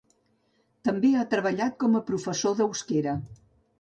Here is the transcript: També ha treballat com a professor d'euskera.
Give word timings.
També 0.87 1.11
ha 1.19 1.27
treballat 1.33 1.77
com 1.85 1.99
a 1.99 2.03
professor 2.09 2.59
d'euskera. 2.63 3.15